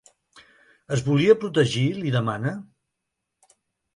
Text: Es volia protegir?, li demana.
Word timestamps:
Es 0.95 1.01
volia 1.09 1.35
protegir?, 1.43 1.85
li 1.99 2.13
demana. 2.17 2.53